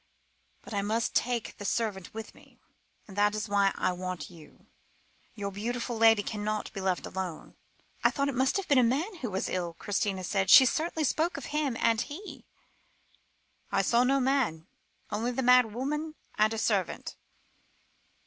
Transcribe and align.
But 0.63 0.73
I 0.73 0.81
must 0.81 1.13
take 1.13 1.57
the 1.59 1.63
servant 1.63 2.11
with 2.11 2.33
me, 2.33 2.57
and 3.07 3.15
that 3.15 3.35
is 3.35 3.47
why 3.47 3.71
I 3.75 3.91
want 3.91 4.31
you. 4.31 4.65
Your 5.35 5.51
beautiful 5.51 5.95
lady 5.95 6.23
cannot 6.23 6.73
be 6.73 6.81
left 6.81 7.05
alone." 7.05 7.55
"I 8.03 8.09
thought 8.09 8.27
it 8.27 8.33
must 8.33 8.57
have 8.57 8.67
been 8.67 8.79
a 8.79 8.83
man 8.83 9.17
who 9.17 9.29
was 9.29 9.47
ill," 9.47 9.75
Christina 9.75 10.23
said; 10.23 10.49
"she 10.49 10.65
certainly 10.65 11.03
spoke 11.03 11.37
of 11.37 11.45
'him' 11.53 11.77
and 11.79 12.01
'he.'" 12.01 12.47
"I 13.71 13.83
saw 13.83 14.03
no 14.03 14.19
man, 14.19 14.65
only 15.11 15.29
the 15.31 15.43
madwoman 15.43 16.15
and 16.35 16.51
a 16.51 16.57
servant." 16.57 17.15